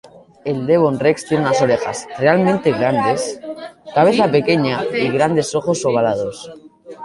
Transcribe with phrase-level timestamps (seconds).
[0.51, 3.39] El devon rex tiene unas orejas realmente grandes,
[3.93, 6.51] cabeza pequeña y grandes ojos ovalados.